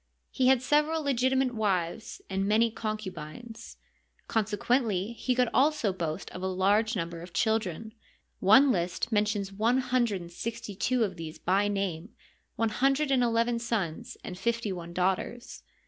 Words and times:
He 0.31 0.47
had 0.47 0.63
several 0.63 1.03
legitimate 1.03 1.53
wives 1.53 2.23
and 2.27 2.47
many 2.47 2.71
concubines. 2.71 3.77
Consequently 4.27 5.13
he 5.13 5.35
could 5.35 5.47
also 5.53 5.93
boast 5.93 6.31
of 6.31 6.41
a 6.41 6.47
large 6.47 6.95
number 6.95 7.21
of 7.21 7.33
children. 7.33 7.93
One 8.39 8.71
list 8.71 9.11
mentions 9.11 9.53
one 9.53 9.77
hun 9.77 10.05
dred 10.05 10.21
and 10.21 10.31
sixty 10.31 10.73
two 10.73 11.03
of 11.03 11.17
these 11.17 11.37
by 11.37 11.67
name— 11.67 12.15
one 12.55 12.69
hundred 12.69 13.11
and 13.11 13.21
eleven 13.21 13.59
sons 13.59 14.17
and 14.23 14.39
fifty 14.39 14.71
one 14.71 14.91
daughters. 14.91 15.61